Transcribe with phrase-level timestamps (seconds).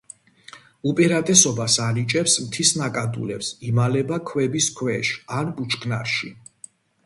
[0.91, 6.37] უპირატესობას ანიჭებს მთის ნაკადულებს, იმალება ქვების ქვეშ ან ბუჩქნარში.